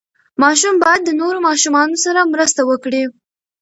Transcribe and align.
ماشوم 0.43 0.75
باید 0.83 1.01
د 1.05 1.09
نورو 1.21 1.37
ماشومانو 1.47 1.95
سره 2.05 2.29
مرسته 2.33 2.61
وکړي. 2.69 3.03